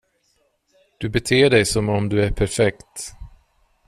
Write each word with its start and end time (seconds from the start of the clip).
Du 0.99 1.09
beter 1.11 1.49
dig 1.51 1.65
som 1.65 1.89
om 1.89 2.09
du 2.09 2.23
är 2.23 2.31
perfekt. 2.31 3.13